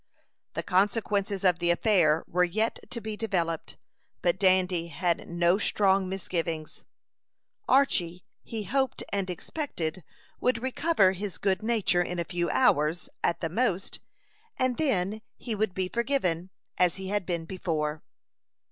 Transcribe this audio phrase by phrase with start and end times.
[0.55, 3.77] The consequences of the affair were yet to be developed,
[4.23, 6.83] but Dandy had no strong misgivings.
[7.69, 10.03] Archy, he hoped and expected,
[10.39, 13.99] would recover his good nature in a few hours, at the most,
[14.57, 16.49] and then he would be forgiven,
[16.79, 18.01] as he had been before.